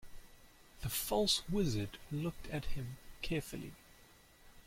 The 0.81 0.89
false 0.89 1.43
wizard 1.47 1.99
looked 2.11 2.47
at 2.47 2.65
him 2.65 2.97
carefully. 3.21 3.73